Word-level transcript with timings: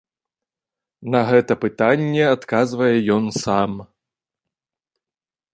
На 1.15 1.19
гэта 1.29 1.57
пытанне 1.67 2.23
адказвае 2.37 2.91
ён 3.19 3.25
сам. 3.43 3.71